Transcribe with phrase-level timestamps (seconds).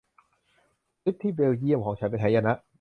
[1.01, 2.53] ทริปที่เบลเยี่ยมของฉันเป็นหายนะ